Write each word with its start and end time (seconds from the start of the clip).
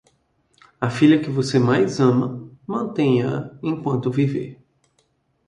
A 0.81 0.89
filha 0.89 1.21
que 1.21 1.29
você 1.29 1.59
mais 1.59 1.99
ama, 1.99 2.49
mantenha-a 2.65 3.55
enquanto 3.61 4.09
viver. 4.09 4.59